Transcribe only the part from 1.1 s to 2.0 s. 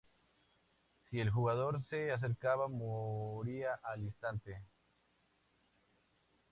el jugador